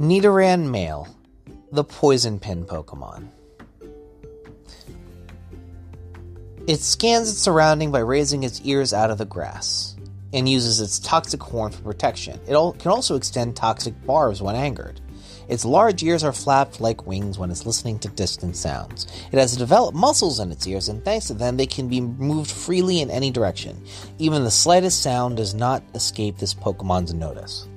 Nidoran 0.00 0.70
male, 0.70 1.06
the 1.72 1.84
poison 1.84 2.40
pin 2.40 2.64
Pokemon. 2.64 3.28
It 6.66 6.80
scans 6.80 7.28
its 7.28 7.38
surrounding 7.38 7.92
by 7.92 7.98
raising 7.98 8.42
its 8.42 8.62
ears 8.62 8.94
out 8.94 9.10
of 9.10 9.18
the 9.18 9.26
grass 9.26 9.96
and 10.32 10.48
uses 10.48 10.80
its 10.80 11.00
toxic 11.00 11.42
horn 11.42 11.72
for 11.72 11.82
protection. 11.82 12.40
It 12.46 12.78
can 12.78 12.90
also 12.90 13.14
extend 13.14 13.56
toxic 13.56 13.92
barbs 14.06 14.40
when 14.40 14.56
angered. 14.56 15.02
Its 15.50 15.66
large 15.66 16.02
ears 16.02 16.24
are 16.24 16.32
flapped 16.32 16.80
like 16.80 17.06
wings 17.06 17.38
when 17.38 17.50
it's 17.50 17.66
listening 17.66 17.98
to 17.98 18.08
distant 18.08 18.56
sounds. 18.56 19.06
It 19.32 19.38
has 19.38 19.54
developed 19.54 19.98
muscles 19.98 20.40
in 20.40 20.50
its 20.50 20.66
ears, 20.66 20.88
and 20.88 21.04
thanks 21.04 21.26
to 21.26 21.34
them, 21.34 21.58
they 21.58 21.66
can 21.66 21.88
be 21.88 22.00
moved 22.00 22.50
freely 22.50 23.02
in 23.02 23.10
any 23.10 23.30
direction. 23.30 23.84
Even 24.18 24.44
the 24.44 24.50
slightest 24.50 25.02
sound 25.02 25.36
does 25.36 25.52
not 25.52 25.82
escape 25.94 26.38
this 26.38 26.54
Pokemon's 26.54 27.12
notice. 27.12 27.68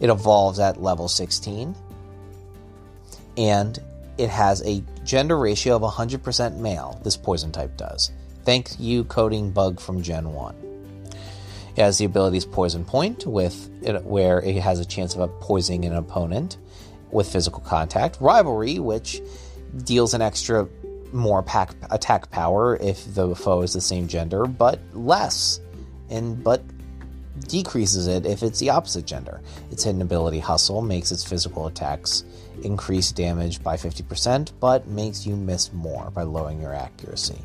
It 0.00 0.10
evolves 0.10 0.58
at 0.58 0.82
level 0.82 1.08
16, 1.08 1.74
and 3.36 3.78
it 4.18 4.28
has 4.30 4.62
a 4.66 4.82
gender 5.04 5.38
ratio 5.38 5.76
of 5.76 5.82
100% 5.82 6.58
male, 6.58 7.00
this 7.04 7.16
poison 7.16 7.52
type 7.52 7.76
does. 7.76 8.10
Thank 8.44 8.80
you, 8.80 9.04
coding 9.04 9.50
bug 9.50 9.80
from 9.80 10.02
Gen 10.02 10.32
1. 10.32 10.54
It 11.76 11.82
has 11.82 11.98
the 11.98 12.04
abilities 12.06 12.44
Poison 12.44 12.84
Point, 12.84 13.26
with 13.26 13.70
it, 13.82 14.02
where 14.04 14.40
it 14.40 14.56
has 14.56 14.80
a 14.80 14.84
chance 14.84 15.14
of 15.14 15.40
poisoning 15.40 15.84
an 15.84 15.94
opponent 15.94 16.56
with 17.10 17.30
physical 17.30 17.60
contact. 17.60 18.18
Rivalry, 18.20 18.78
which 18.78 19.22
deals 19.84 20.14
an 20.14 20.22
extra 20.22 20.68
more 21.12 21.42
pack, 21.42 21.74
attack 21.90 22.30
power 22.30 22.76
if 22.76 23.14
the 23.14 23.34
foe 23.34 23.62
is 23.62 23.72
the 23.72 23.80
same 23.80 24.08
gender, 24.08 24.46
but 24.46 24.80
less, 24.94 25.60
and 26.08 26.42
but 26.42 26.62
decreases 27.48 28.06
it 28.06 28.26
if 28.26 28.42
it's 28.42 28.58
the 28.58 28.70
opposite 28.70 29.06
gender. 29.06 29.40
Its 29.70 29.84
hidden 29.84 30.02
ability 30.02 30.38
Hustle 30.38 30.82
makes 30.82 31.12
its 31.12 31.24
physical 31.24 31.66
attacks 31.66 32.24
increase 32.62 33.12
damage 33.12 33.62
by 33.62 33.76
50%, 33.76 34.52
but 34.60 34.86
makes 34.86 35.26
you 35.26 35.36
miss 35.36 35.72
more 35.72 36.10
by 36.10 36.22
lowering 36.22 36.60
your 36.60 36.74
accuracy. 36.74 37.40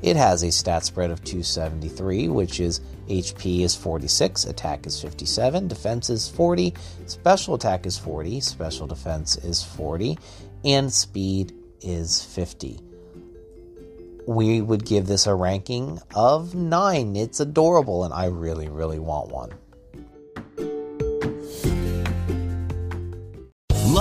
It 0.00 0.16
has 0.16 0.44
a 0.44 0.52
stat 0.52 0.84
spread 0.84 1.10
of 1.10 1.24
273, 1.24 2.28
which 2.28 2.60
is 2.60 2.80
HP 3.08 3.62
is 3.62 3.74
46, 3.74 4.44
attack 4.44 4.86
is 4.86 5.00
57, 5.00 5.66
defense 5.66 6.08
is 6.08 6.28
40, 6.28 6.74
special 7.06 7.54
attack 7.54 7.84
is 7.84 7.98
40, 7.98 8.40
special 8.40 8.86
defense 8.86 9.36
is 9.36 9.62
40, 9.62 10.16
and 10.64 10.92
speed 10.92 11.52
is 11.80 12.22
50. 12.22 12.80
We 14.28 14.60
would 14.60 14.84
give 14.84 15.06
this 15.06 15.26
a 15.26 15.34
ranking 15.34 16.00
of 16.14 16.54
9. 16.54 17.16
It's 17.16 17.40
adorable, 17.40 18.04
and 18.04 18.12
I 18.12 18.26
really, 18.26 18.68
really 18.68 18.98
want 18.98 19.30
one. 19.30 19.52